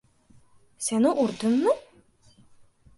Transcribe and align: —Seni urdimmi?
—Seni 0.87 1.07
urdimmi? 1.23 1.73